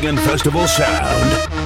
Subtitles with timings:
[0.00, 1.59] Festival sound.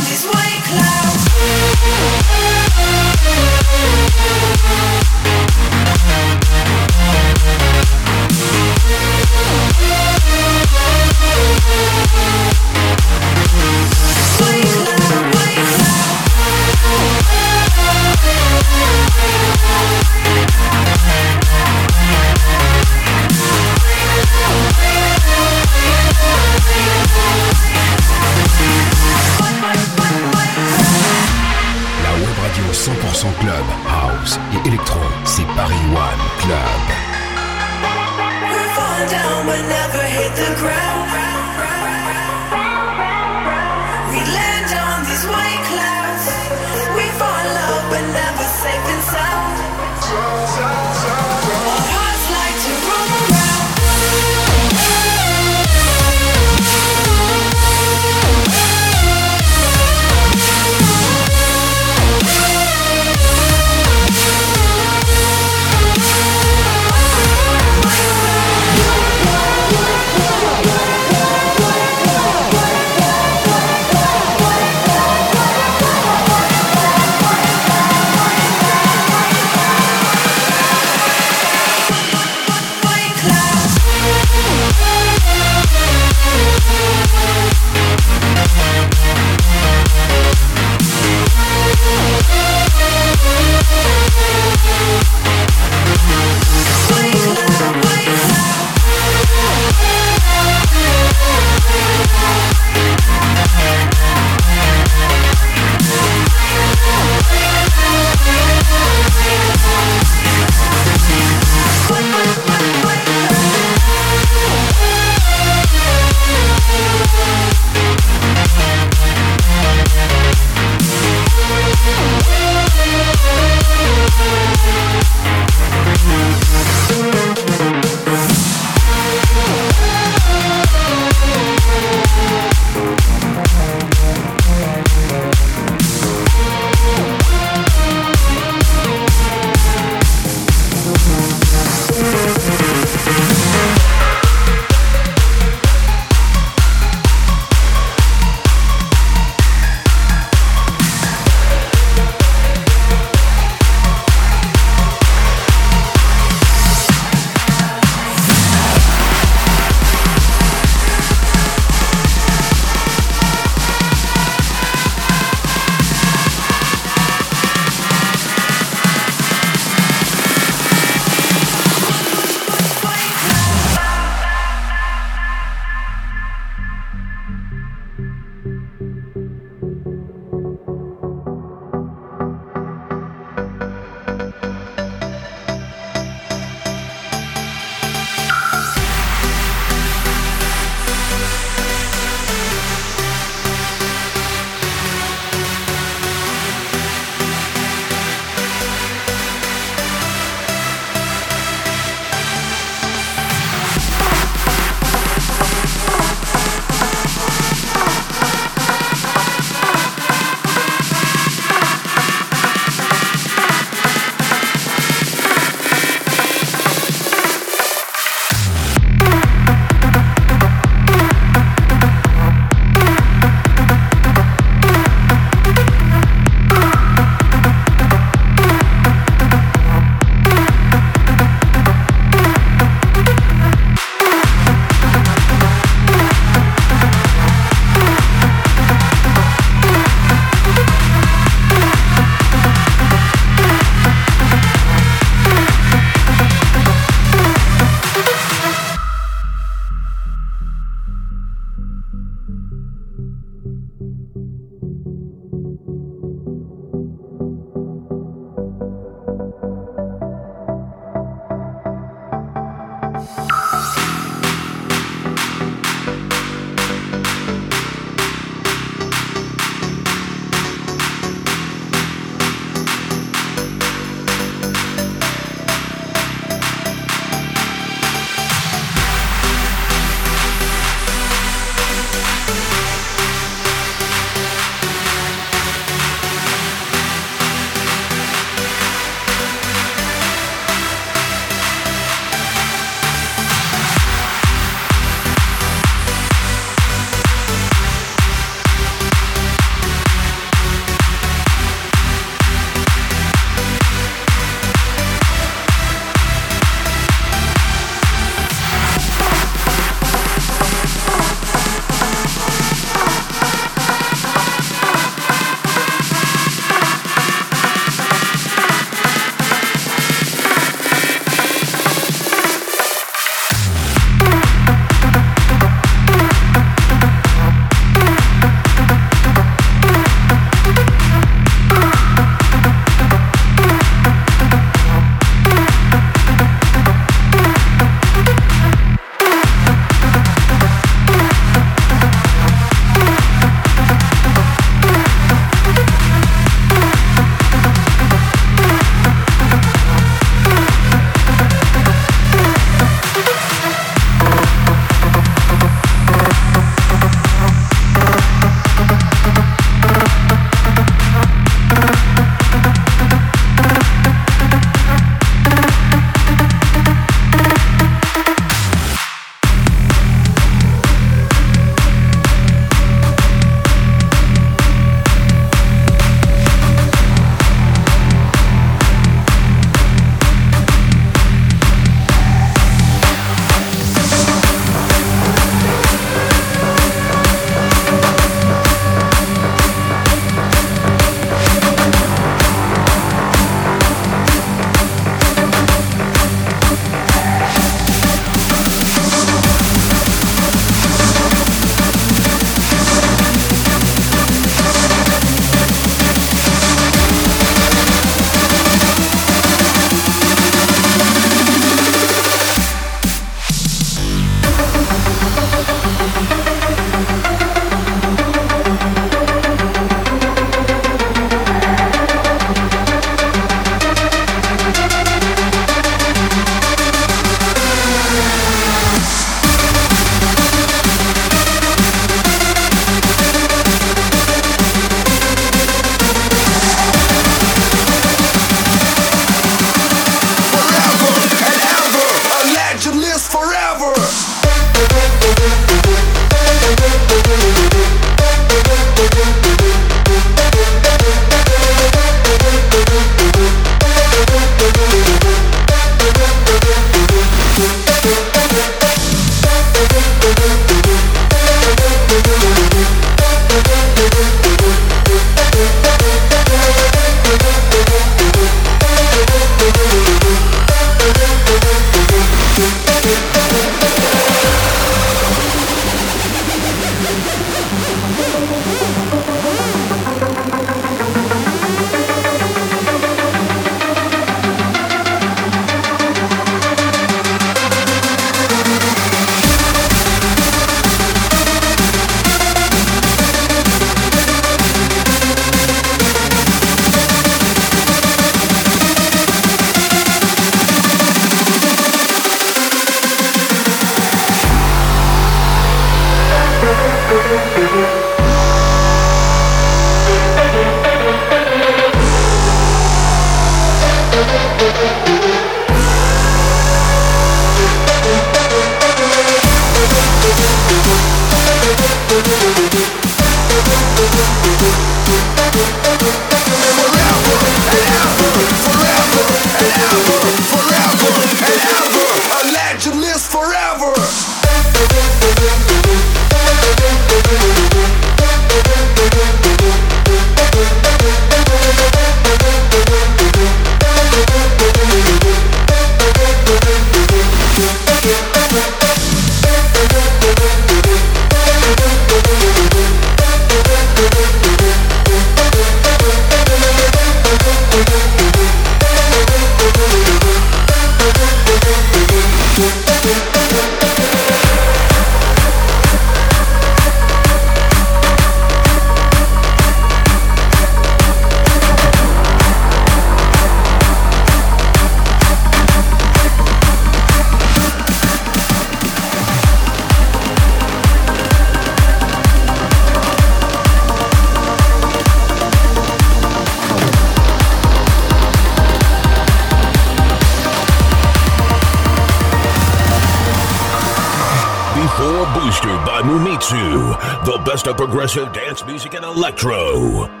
[597.53, 600.00] Progressive dance music and electro.